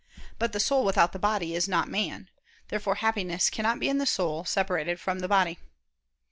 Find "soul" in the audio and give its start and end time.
0.59-0.83, 4.07-4.43